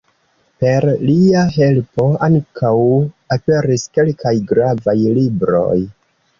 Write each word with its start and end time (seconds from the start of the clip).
Per 0.63 0.87
lia 1.09 1.43
helpo 1.57 2.07
ankaŭ 2.29 2.73
aperis 3.37 3.87
kelkaj 4.01 4.35
gravaj 4.55 4.99
libroj. 5.23 5.79